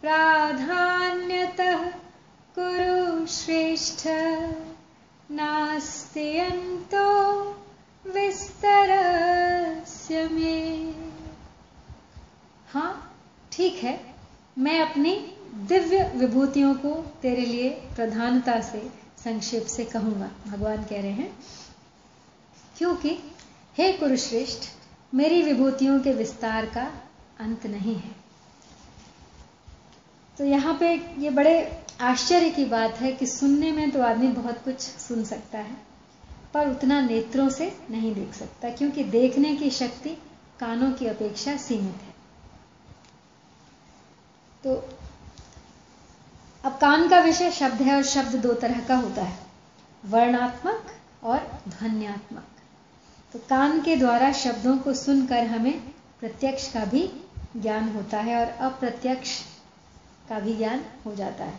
प्राधान्यतः 0.00 1.92
कुरु 2.58 3.26
श्रेष्ठ। 3.26 4.08
नास्ति 5.30 6.38
अंतो 6.38 7.56
विस्तरस्य 8.06 10.28
में। 10.28 11.13
हाँ 12.74 13.16
ठीक 13.52 13.74
है। 13.74 14.14
मैं 14.58 14.80
अपनी 14.80 15.14
दिव्य 15.54 16.12
विभूतियों 16.16 16.74
को 16.74 16.90
तेरे 17.22 17.40
लिए 17.40 17.70
प्रधानता 17.70 18.60
से, 18.60 18.90
संक्षेप 19.24 19.66
से 19.66 19.84
कहूँगा। 19.84 20.30
भगवान 20.46 20.84
कह 20.84 21.00
रहे 21.00 21.10
हैं, 21.10 21.38
क्योंकि, 22.78 23.18
हे 23.78 23.92
कुरुश्रेष्ठ, 23.92 24.62
मेरी 25.14 25.42
विभूतियों 25.42 26.00
के 26.00 26.12
विस्तार 26.12 26.66
का 26.66 26.92
अंत 27.40 27.66
नहीं 27.66 27.94
है। 27.94 28.10
तो 30.38 30.44
यहाँ 30.44 30.76
पे 30.80 30.94
ये 31.18 31.30
बड़े 31.30 31.82
आश्चर्य 32.00 32.50
की 32.50 32.64
बात 32.64 32.94
है 32.94 33.12
कि 33.12 33.26
सुनने 33.26 33.72
में 33.72 33.90
तो 33.90 34.02
आदमी 34.02 34.28
बहुत 34.28 34.64
कुछ 34.64 34.80
सुन 34.80 35.24
सकता 35.24 35.58
है, 35.58 35.76
पर 36.54 36.68
उतना 36.68 37.00
नेत्रों 37.00 37.48
से 37.48 37.76
नहीं 37.90 38.14
देख 38.14 38.34
सकता, 38.34 38.70
क्योंकि 38.70 39.04
देखने 39.04 39.56
की 39.56 39.70
शक्ति 39.70 40.10
कानों 40.60 40.92
की 40.92 41.06
अपेक्षा 41.06 41.56
सीमित 41.56 42.02
है। 42.02 42.13
तो 44.64 44.74
अब 46.64 46.72
कान 46.72 47.08
का 47.08 47.20
विषय 47.20 47.50
शब्द 47.50 47.82
है 47.82 47.96
और 47.96 48.02
शब्द 48.02 48.36
दो 48.36 48.52
तरह 48.52 48.80
का 48.80 48.96
होता 48.96 49.22
है। 49.22 49.38
वर्णात्मक 50.04 50.86
और 51.24 51.60
ध्वन्यात्मक। 51.68 52.44
तो 53.32 53.38
कान 53.38 53.82
के 53.82 53.96
द्वारा 53.96 54.32
शब्दों 54.32 54.78
को 54.78 54.94
सुनकर 54.94 55.46
हमें 55.46 55.80
प्रत्यक्ष 56.20 56.72
का 56.72 56.84
भी 56.84 57.10
ज्ञान 57.56 57.88
होता 57.88 58.18
है 58.18 58.40
और 58.40 58.46
अप्रत्यक्ष 58.46 59.40
का 60.28 60.40
भी 60.40 60.56
ज्ञान 60.56 60.84
हो 61.06 61.14
जाता 61.14 61.44
है। 61.44 61.58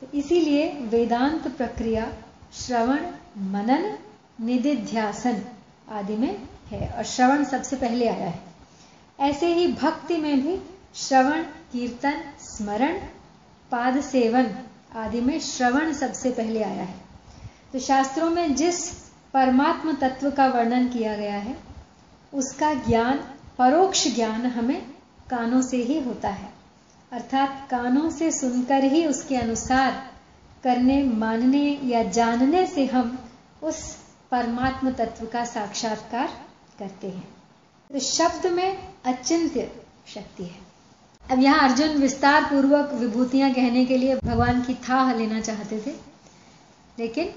तो 0.00 0.18
इसीलिए 0.18 0.72
वेदांत 0.72 1.56
प्रक्रिया, 1.56 2.12
श्रवण, 2.54 3.06
मनन, 3.38 3.98
निधिध्यासन 4.40 5.44
आदि 5.90 6.16
में 6.16 6.48
है 6.70 6.88
और 6.88 7.04
श्रवण 7.04 7.44
सबसे 7.44 7.76
पहले 7.76 8.08
आया 8.08 8.28
है। 8.28 8.42
ऐसे 9.20 9.54
ही 9.54 9.72
भक्ति 9.72 10.16
में 10.16 10.40
भी 10.42 10.60
श्रवण 10.94 11.44
कीर्तन, 11.74 12.24
स्मरण, 12.40 12.98
पाद 13.70 14.00
सेवन 14.00 14.54
आदि 14.96 15.20
में 15.20 15.40
श्रवण 15.40 15.92
सबसे 15.92 16.30
पहले 16.30 16.62
आया 16.62 16.82
है। 16.82 16.94
तो 17.72 17.78
शास्त्रों 17.78 18.30
में 18.30 18.54
जिस 18.54 18.90
परमात्म 19.34 19.92
तत्व 19.92 20.30
का 20.30 20.46
वर्णन 20.46 20.88
किया 20.88 21.16
गया 21.16 21.34
है, 21.34 21.56
उसका 22.34 22.74
ज्ञान, 22.74 23.18
परोक्ष 23.58 24.14
ज्ञान 24.14 24.46
हमें 24.46 24.82
कानों 25.30 25.62
से 25.62 25.76
ही 25.76 26.00
होता 26.00 26.28
है। 26.28 26.52
अर्थात 27.12 27.68
कानों 27.70 28.10
से 28.10 28.30
सुनकर 28.30 28.84
ही 28.84 29.06
उसके 29.06 29.36
अनुसार 29.36 30.12
करने, 30.64 31.02
मानने 31.02 31.80
या 31.84 32.02
जानने 32.02 32.66
से 32.66 32.86
हम 32.86 33.18
उस 33.62 33.96
परमात्म 34.30 34.90
तत्व 34.90 35.26
का 35.26 35.44
साक्षात्कार 35.44 36.28
करते 36.78 37.06
हैं। 37.06 37.28
तो 37.92 37.98
शब्द 37.98 38.46
में 38.46 38.88
अचिंत्य 39.04 39.72
शक्ति 40.06 40.44
है। 40.44 40.73
अब 41.30 41.40
यहाँ 41.40 41.68
अर्जुन 41.68 41.96
विस्तार 41.98 42.44
पूर्वक 42.44 42.92
विभूतियाँ 42.94 43.52
कहने 43.54 43.84
के 43.86 43.96
लिए 43.96 44.16
भगवान 44.16 44.60
की 44.62 44.74
थाह 44.88 45.12
लेना 45.14 45.40
चाहते 45.40 45.80
थे। 45.86 45.94
लेकिन 46.98 47.28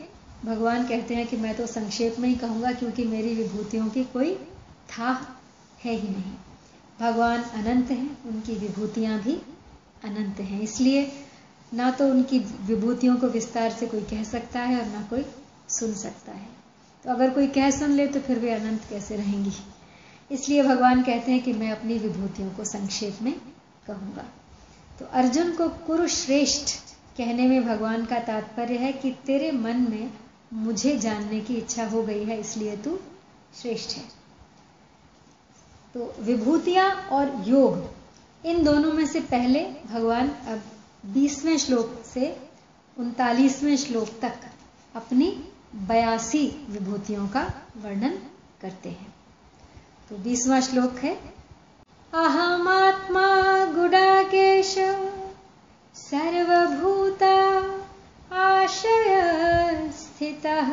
भगवान 0.45 0.87
कहते 0.87 1.15
हैं 1.15 1.27
कि 1.27 1.37
मैं 1.37 1.55
तो 1.55 1.65
संक्षेप 1.67 2.19
में 2.19 2.27
ही 2.29 2.35
कहूँगा 2.35 2.71
क्योंकि 2.71 3.05
मेरी 3.05 3.33
विभूतियों 3.35 3.87
की 3.87 4.03
कोई 4.03 4.33
थाह 4.89 5.25
है 5.83 5.93
ही 5.93 6.07
नहीं। 6.09 6.33
भगवान 6.99 7.41
अनंत 7.41 7.91
हैं, 7.91 8.17
उनकी 8.25 8.55
विभूतियाँ 8.57 9.19
भी 9.21 9.33
अनंत 10.03 10.39
हैं। 10.39 10.61
इसलिए 10.61 11.11
ना 11.73 11.89
तो 11.91 12.07
उनकी 12.07 12.39
विभूतियों 12.65 13.15
को 13.15 13.27
विस्तार 13.27 13.71
से 13.71 13.87
कोई 13.87 14.01
कह 14.01 14.23
सकता 14.23 14.59
है 14.59 14.79
और 14.79 14.85
ना 14.85 15.01
कोई 15.09 15.25
सुन 15.69 15.93
सकता 15.93 16.31
है। 16.31 16.47
तो 17.05 17.09
अगर 17.09 17.29
कोई 17.29 17.47
कह 17.47 17.69
सुन 17.71 17.91
ले 17.91 18.07
तो 18.07 18.19
फिर 18.19 18.39
वे 18.39 18.53
अनंत 18.53 18.81
कैसे 18.89 19.15
रहेंगी? 19.15 19.51
इसलिए 20.31 20.63
भगवान 20.63 21.03
कहते 21.03 21.31
हैं 21.31 21.41
कि 21.43 21.53
मैं 21.53 21.71
अपनी 21.71 21.97
विभूतियों 21.97 22.49
को 22.49 22.63
संक्षेप 22.65 23.21
में 23.21 23.33
कहूँगा। 23.87 24.25
तो 24.99 25.05
अर्जुन 25.13 25.51
को 25.55 25.67
कुरुश्रेष्ठ 25.87 26.75
कहने 27.17 27.47
में 27.47 27.65
भगवान 27.65 28.05
का 28.05 28.19
तात्पर्य 28.19 28.77
है 28.77 28.91
कि 28.93 29.11
तेरे 29.25 29.51
मन 29.51 29.87
में 29.91 30.09
मुझे 30.55 30.97
जानने 30.97 31.39
की 31.41 31.55
इच्छा 31.55 31.85
हो 31.87 32.03
गई 32.03 32.23
है, 32.23 32.39
इसलिए 32.39 32.75
तू 32.77 32.97
श्रेष्ठ 33.61 33.97
है। 33.97 34.03
तो 35.95 36.13
विभूतियाँ 36.21 36.89
और 37.11 37.43
योग, 37.47 38.45
इन 38.45 38.63
दोनों 38.63 38.91
में 38.93 39.05
से 39.05 39.19
पहले 39.21 39.63
भगवान 39.85 40.29
अब 40.29 40.61
बीसवें 41.13 41.57
श्लोक 41.57 42.01
से 42.05 42.35
उनतालीसवें 42.97 43.75
श्लोक 43.77 44.09
तक 44.21 44.45
अपनी 44.95 45.29
बयासी 45.87 46.47
विभूतियों 46.69 47.27
का 47.27 47.41
वर्णन 47.77 48.17
करते 48.61 48.89
हैं। 48.89 49.13
तो 50.09 50.17
बीसवां 50.17 50.61
श्लोक 50.61 50.95
है 50.95 51.13
अहमात्मा 52.13 53.25
गुडाकेश, 53.65 54.75
सर्वभूता 55.95 57.35
आशय 58.35 59.91
स्थितः। 59.93 60.71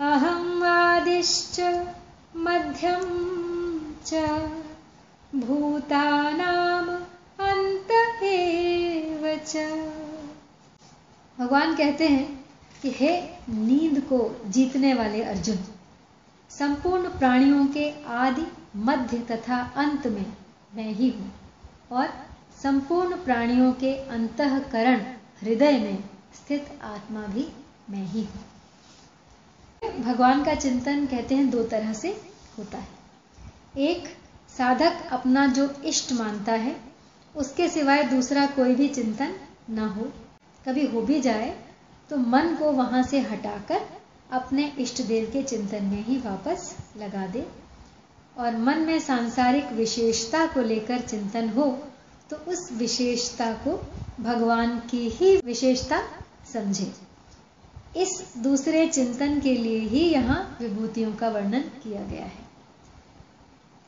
अहम 0.00 0.62
आदिश्च 0.64 1.60
मध्यम 2.36 3.06
च 4.06 4.14
भूतानाम 5.34 6.88
अंत 7.46 8.22
एव 8.22 9.40
च। 9.46 9.56
भगवान 11.38 11.76
कहते 11.76 12.08
हैं 12.08 12.44
कि 12.82 12.90
हे 12.90 13.20
नींद 13.48 14.00
को 14.00 14.42
जीतने 14.46 14.94
वाले 14.94 15.22
अर्जुन, 15.22 15.58
संपूर्ण 16.50 17.08
प्राणियों 17.08 17.66
के 17.66 18.04
आदि 18.06 18.46
मध्य 18.76 19.18
तथा 19.18 19.62
अंत 19.76 20.06
में 20.06 20.26
मैं 20.74 20.92
ही 20.92 21.10
हूँ। 21.10 21.32
और 21.92 22.08
संपूर्ण 22.62 23.16
प्राणियों 23.16 23.72
के 23.72 23.94
अंतकरण 24.08 25.00
हृदय 25.42 25.78
में 25.78 26.04
स्थित 26.34 26.78
आत्मा 26.82 27.20
भी 27.20 27.46
मैं 27.90 28.06
ही 28.06 28.22
हूँ। 28.22 30.02
भगवान 30.02 30.44
का 30.44 30.54
चिंतन 30.54 31.06
कहते 31.06 31.34
हैं 31.34 31.50
दो 31.50 31.62
तरह 31.62 31.92
से 31.92 32.08
होता 32.58 32.78
है। 32.78 32.88
एक, 33.78 34.08
साधक 34.58 35.06
अपना 35.12 35.46
जो 35.46 35.68
इष्ट 35.84 36.12
मानता 36.12 36.52
है, 36.52 36.76
उसके 37.36 37.68
सिवाय 37.68 38.02
दूसरा 38.04 38.46
कोई 38.46 38.74
भी 38.74 38.88
चिंतन 38.88 39.34
न 39.70 39.78
हो। 39.78 40.12
कभी 40.68 40.86
हो 40.86 41.02
भी 41.02 41.20
जाए 41.20 41.54
तो 42.10 42.16
मन 42.16 42.54
को 42.54 42.72
वहाँ 42.72 43.02
से 43.02 43.20
हटाकर 43.20 43.80
अपने 44.30 44.72
इष्ट 44.78 45.02
देव 45.02 45.30
के 45.32 45.42
चिंतन 45.42 45.84
में 45.84 46.04
ही 46.04 46.16
वापस 46.18 46.76
लगा 46.96 47.26
दे। 47.26 47.46
और 48.36 48.56
मन 48.56 48.78
में 48.78 48.98
सांसारिक 49.00 49.72
विशेषता 49.72 50.46
को 50.46 50.62
लेकर 50.62 51.00
चिंतन 51.00 51.48
हो 51.48 51.66
तो 52.30 52.36
उस 52.48 52.68
विशेषता 52.72 53.52
को 53.64 53.76
भगवान 54.22 54.78
की 54.90 55.08
ही 55.08 55.36
विशेषता 55.36 56.02
समझे। 56.52 56.92
इस 57.96 58.22
दूसरे 58.38 58.86
चिंतन 58.88 59.38
के 59.40 59.54
लिए 59.56 59.78
ही 59.78 60.00
यहाँ 60.04 60.56
विभूतियों 60.60 61.12
का 61.12 61.28
वर्णन 61.28 61.60
किया 61.82 62.02
गया 62.02 62.24
है। 62.24 62.48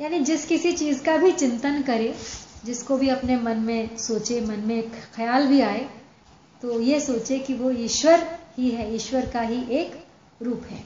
यानी 0.01 0.21
जिस 0.21 0.47
किसी 0.47 0.73
चीज़ 0.73 1.03
का 1.05 1.17
भी 1.17 1.33
चिंतन 1.33 1.83
करे, 1.83 2.15
जिसको 2.65 2.97
भी 2.97 3.09
अपने 3.09 3.37
मन 3.37 3.59
में 3.59 3.97
सोचे, 3.99 4.41
मन 4.41 4.65
में 4.67 4.91
ख्याल 5.15 5.47
भी 5.47 5.61
आए 5.61 5.89
तो 6.63 6.81
ये 6.81 7.01
सोचे 7.01 7.39
कि 7.39 7.55
वो 7.55 7.71
ईश्वर 7.71 8.27
ही 8.57 8.71
है, 8.71 8.95
ईश्वर 8.95 9.27
का 9.27 9.41
ही 9.41 9.63
एक 9.73 10.05
रूप 10.43 10.67
है। 10.71 10.85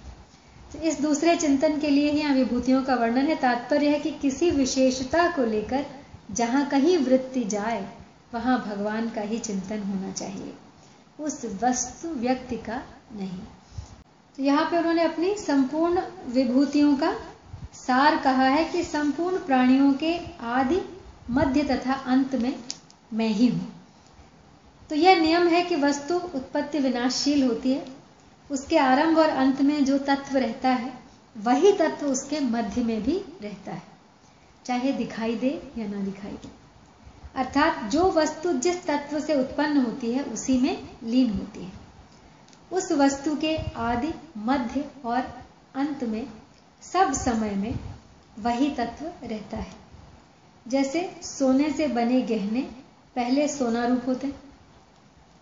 इस 0.82 1.00
दूसरे 1.00 1.36
चिंतन 1.36 1.78
के 1.80 1.90
लिए 1.90 2.10
ही 2.10 2.18
यहाँ 2.18 2.34
विभूतियों 2.34 2.82
का 2.82 2.94
वर्णन 2.94 3.26
है। 3.26 3.34
तात्पर्य 3.36 3.88
है 3.88 3.98
कि 4.00 4.10
किसी 4.10 4.50
विशेषता 4.50 5.28
को 5.30 5.44
लेकर 5.44 5.84
जहाँ 6.30 6.64
कहीं 6.66 6.96
वृत्ति 6.98 7.44
जाए, 7.44 7.88
वहाँ 8.34 8.58
भगवान 8.68 9.08
का 9.10 9.20
ही 9.20 9.38
चिंतन 9.38 9.82
होना 9.82 10.12
चाहिए। 10.12 10.54
उस 11.20 11.44
वस्तु 11.62 12.08
व्यक्ति 12.08 12.56
का 12.56 12.82
नहीं। 13.16 13.38
तो 14.38 14.42
यहाँ 14.42 14.64
पे 14.70 14.78
उन्होंने 14.78 15.02
अपनी 15.02 15.34
संपूर्ण 15.34 16.02
विभूतियों 16.28 16.96
का 16.96 17.12
सार 17.74 18.16
कहा 18.16 18.44
है 18.44 18.64
कि 18.64 18.82
संपूर्ण 18.84 19.36
प्राणियों 19.36 19.92
के 19.92 20.14
आदि, 20.40 20.80
मध्य 21.30 21.62
तथा 21.62 21.92
अंत 21.92 22.34
में 22.34 22.54
मैं 23.12 23.28
ही 23.28 23.46
हूँ। 23.46 23.72
तो 24.90 24.94
यह 24.94 25.20
नियम 25.20 25.46
है 25.46 25.62
कि 25.62 25.76
वस्तु 25.76 26.14
उत्पत्ति 26.14 26.78
विनाशशील 26.78 27.42
होती 27.42 27.72
है। 27.72 27.95
उसके 28.50 28.78
आरंभ 28.78 29.18
और 29.18 29.28
अंत 29.28 29.60
में 29.60 29.84
जो 29.84 29.98
तत्व 29.98 30.36
रहता 30.36 30.68
है, 30.68 30.92
वही 31.36 31.72
तत्व 31.72 32.06
उसके 32.06 32.40
मध्य 32.40 32.84
में 32.84 33.02
भी 33.02 33.24
रहता 33.42 33.72
है। 33.72 33.82
चाहे 34.64 34.92
दिखाई 34.92 35.36
दे 35.36 35.72
या 35.78 35.86
ना 35.86 36.00
दिखाई 36.00 36.32
दे। 36.32 36.48
अर्थात 37.34 37.90
जो 37.90 38.10
वस्तु 38.10 38.52
जिस 38.52 38.86
तत्व 38.86 39.20
से 39.20 39.34
उत्पन्न 39.34 39.76
होती 39.76 40.12
है, 40.12 40.22
उसी 40.22 40.58
में 40.58 40.88
लीन 41.04 41.32
होती 41.32 41.64
है। 41.64 41.72
उस 42.72 42.92
वस्तु 42.92 43.36
के 43.36 43.56
आदि, 43.76 44.14
मध्य 44.36 44.90
और 45.04 45.44
अंत 45.74 46.04
में, 46.04 46.26
सब 46.82 47.12
समय 47.12 47.50
में 47.50 47.74
वही 48.38 48.70
तत्व 48.70 49.26
रहता 49.26 49.56
है। 49.56 49.72
जैसे 50.68 51.16
सोने 51.22 51.70
से 51.70 51.86
बने 51.86 52.22
गहने 52.22 52.60
पहले 53.16 53.48
सोना 53.48 53.86
रूप 53.86 54.02
होते 54.06 54.26
हैं। 54.26 54.45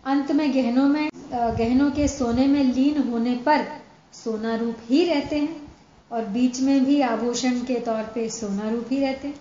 अंत 0.05 0.31
में 0.31 0.53
गहनों 0.53 0.87
में 0.87 1.09
गहनों 1.33 1.89
के 1.91 2.07
सोने 2.07 2.45
में 2.47 2.63
लीन 2.63 2.97
होने 3.03 3.35
पर 3.45 3.65
सोना 4.13 4.55
रूप 4.55 4.77
ही 4.85 5.03
रहते 5.05 5.39
हैं 5.39 5.61
और 6.11 6.25
बीच 6.25 6.59
में 6.61 6.85
भी 6.85 6.99
आभूषण 7.01 7.59
के 7.65 7.79
तौर 7.79 8.03
पे 8.15 8.27
सोना 8.29 8.69
रूप 8.69 8.91
ही 8.91 8.99
रहते 8.99 9.27
हैं। 9.27 9.39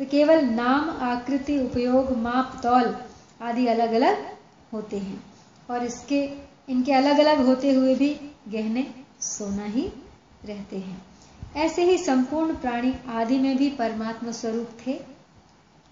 तो 0.00 0.04
केवल 0.04 0.44
नाम, 0.44 0.90
आकृति, 1.02 1.58
उपयोग, 1.58 2.10
माप, 2.18 2.58
तौल 2.62 2.94
आदि 3.42 3.66
अलग 3.66 3.92
अलग 3.92 4.26
होते 4.72 4.98
हैं 4.98 5.22
और 5.70 5.84
इसके, 5.84 6.22
इनके 6.68 6.92
अलग 6.92 7.18
अलग 7.18 7.46
होते 7.46 7.74
हुए 7.74 7.94
भी 7.94 8.08
गहने 8.48 8.86
सोना 9.22 9.64
ही 9.66 9.88
रहते 10.46 10.78
हैं। 10.78 11.02
ऐसे 11.56 11.84
ही 11.84 11.98
संपूर्ण 11.98 12.54
प्राणी 12.56 12.94
आदि 13.14 13.38
में 13.38 13.56
भी 13.56 13.70
परमात्मा 13.78 14.32
स्वरूप 14.32 14.78
थे 14.86 15.00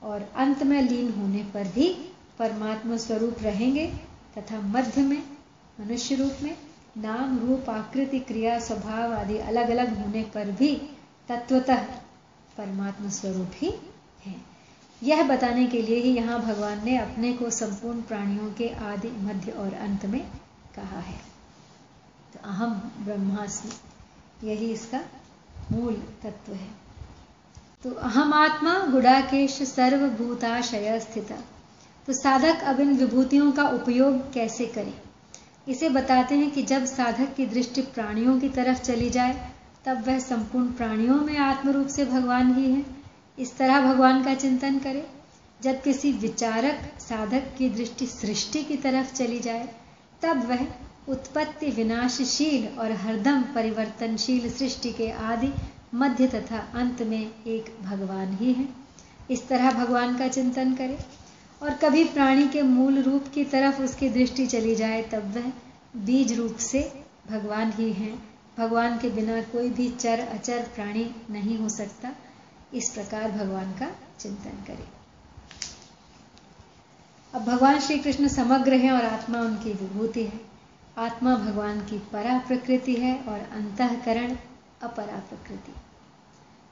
और 0.03 0.31
अंत 0.37 0.63
में 0.63 0.81
लीन 0.83 1.13
होने 1.13 1.43
पर 1.55 1.69
भी 1.75 1.95
परमात्मा 2.43 2.97
स्वरूप 2.97 3.37
रहेंगे 3.43 3.87
तथा 4.39 4.61
मध्य 4.61 5.03
में, 5.03 5.23
मनुष्य 5.81 6.15
रूप 6.15 6.43
में, 6.43 6.57
नाम, 6.99 7.39
रूप, 7.39 7.71
आकृति, 7.71 8.21
क्रिया, 8.21 8.59
स्वभाव 8.59 9.13
आदि 9.13 9.39
अलग 9.39 9.71
अलग 9.71 9.99
होने 9.99 10.23
पर 10.23 10.51
भी 10.51 10.75
तत्वतः 11.29 11.85
परमात्मा 12.57 13.09
स्वरूप 13.09 13.51
ही 13.55 13.73
है। 14.27 14.35
यह 15.03 15.23
बताने 15.29 15.67
के 15.67 15.83
लिए 15.83 16.01
ही 16.01 16.15
यहाँ 16.15 16.41
भगवान 16.41 16.85
ने 16.85 16.97
अपने 16.97 17.33
को 17.33 17.51
संपूर्ण 17.51 18.03
प्राणियों 18.03 18.53
के 18.53 18.69
आदि 18.69 19.09
मध्य 19.09 19.51
और 19.51 19.75
अंत 19.75 20.07
में 20.07 20.21
कहा 20.77 21.01
है। 21.01 21.17
तो 22.33 22.49
अहम 22.49 22.75
ब्रह्मास्मि, 23.05 23.73
यही 24.49 24.73
इसका 24.73 25.01
मूल 25.73 25.95
तत्व 26.23 26.53
है। 26.53 26.69
तो 27.83 27.91
अहम 27.91 28.33
आत्मा 28.35 28.79
गुड़ाकेश 28.87 29.63
सर्वभूताशय 29.63 31.01
स्थित 31.01 31.33
तो 32.07 32.13
साधक 32.13 32.61
अब 32.61 32.81
इन 32.81 32.93
विभूतियों 32.93 33.53
का 33.53 33.69
उपयोग 33.69 34.33
कैसे 34.33 34.67
करें? 34.67 34.95
इसे 35.69 35.89
बताते 35.89 36.35
हैं 36.35 36.51
कि 36.51 36.63
जब 36.63 36.85
साधक 36.85 37.35
की 37.37 37.47
दृष्टि 37.47 37.83
प्राणियों 37.83 38.41
की 38.41 38.49
तरफ़ 38.49 38.83
चली 38.83 39.11
जाए, 39.11 39.51
तब 39.85 40.05
वह 40.07 40.19
संपूर्ण 40.19 40.67
प्राणियों 40.67 41.15
में 41.15 41.39
आत्मरूप 41.39 41.87
से 41.87 42.05
भगवान 42.05 42.55
ही 42.55 42.75
है। 42.75 42.87
इस 43.39 43.57
तरह 43.57 43.81
भगवान 43.81 44.25
का 44.25 44.35
चिंतन 44.35 44.79
करे। 44.79 45.07
जब 45.63 45.83
किसी 45.83 46.13
विचारक 46.13 46.93
साधक 46.99 47.43
की 47.59 47.69
दृष्टि 47.69 48.07
सृष्टि 48.07 48.63
की 48.63 48.77
तरफ़ 48.77 49.15
चली 49.15 49.39
जाए, 49.39 49.69
तब 50.23 50.49
वह 50.49 50.67
उत्पत्ति 51.09 51.67
विनाशशील 51.67 52.79
और 52.79 52.93
हरदम 52.93 53.43
परिवर्तनशील 53.43 54.51
सृष्टि 54.51 54.93
के 54.93 55.11
आदि 55.11 55.53
मध्य 55.95 56.27
तथा 56.27 56.59
अंत 56.75 57.03
में 57.03 57.31
एक 57.47 57.77
भगवान 57.83 58.35
ही 58.35 58.53
है। 58.53 58.69
इस 59.31 59.49
तरह 59.49 59.71
भगवान 59.71 60.19
का 60.19 60.29
चिंतन 60.29 60.75
करे। 60.75 61.22
और 61.63 61.75
कभी 61.75 62.05
प्राणी 62.05 62.49
के 62.49 62.63
मूल 62.63 63.03
रूप 63.03 63.25
की 63.35 63.45
तरफ़ 63.45 63.83
उसकी 63.83 64.09
दृष्टि 64.09 64.47
चली 64.47 64.77
जाए, 64.77 65.03
तब 65.03 65.35
वह 65.37 65.53
बीज 65.97 66.33
रूप 66.33 66.57
से 66.57 66.93
भगवान 67.31 67.73
ही 67.73 67.93
हैं। 67.93 68.29
भगवान 68.59 68.99
के 68.99 69.11
बिना 69.11 69.43
कोई 69.43 69.71
भी 69.71 69.91
चर, 69.91 70.21
अचर 70.21 70.63
प्राणी 70.75 71.15
नहीं 71.31 71.59
हो 71.59 71.69
सकता। 71.69 72.13
इस 72.75 72.91
प्रकार 72.91 73.31
भगवान 73.31 73.73
का 73.73 73.91
चिंतन 74.21 74.65
करें। 74.67 74.89
अब 77.35 77.45
भगवान 77.45 77.81
श्री 77.81 77.99
कृष्ण 77.99 78.29
समग्र 78.29 78.73
है 78.73 78.93
और 78.93 79.05
आत्मा 79.05 79.41
उनकी 79.41 79.73
विभूति 79.73 80.25
है। 80.25 80.41
आत्मा 80.99 81.37
भगवान 81.37 81.81
की 81.81 81.99
परा 81.99 82.39
प्रकृति 82.39 82.95
है 82.95 83.19
और 83.19 83.39
अंतकरण 83.39 84.37
अपरा 84.83 85.19
प्रकृति 85.19 85.73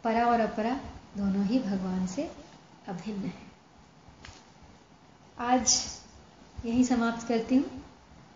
परा 0.05 0.26
और 0.26 0.40
अपरा 0.40 0.81
दोनों 1.16 1.44
ही 1.46 1.59
भगवान 1.59 2.07
से 2.07 2.31
अभिन्न 2.88 3.22
है। 3.22 3.50
आज 5.40 5.74
यही 6.66 6.85
समाप्त 6.85 7.26
करती 7.29 7.57
हूँ। 7.57 7.83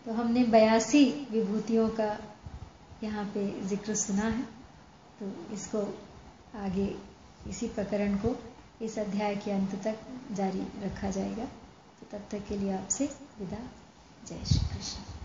तो 0.07 0.13
हमने 0.13 0.45
बयासी 0.45 1.05
विभूतियों 1.31 1.89
का 1.89 2.07
यहाँ 3.03 3.25
पे 3.25 3.47
ज़िक्र 3.67 3.95
सुना 3.95 4.29
है। 4.29 4.43
तो 5.21 5.31
इसको 5.55 5.83
आगे 6.59 6.87
इसी 7.49 7.69
प्रकरण 7.69 8.17
को 8.17 8.35
इस 8.83 8.99
अध्याय 8.99 9.37
के 9.37 9.51
अंत 9.51 9.75
तक 9.85 10.07
जारी 10.33 10.63
रखा 10.85 11.11
जाएगा। 11.11 11.45
तो 11.45 12.07
तब 12.13 12.25
तक 12.31 12.47
के 12.49 12.57
लिए 12.57 12.73
आपसे 12.73 13.07
विदा। 13.39 13.63
जय 14.29 14.45
श्री 14.45 14.67
कृष्ण। 14.69 15.24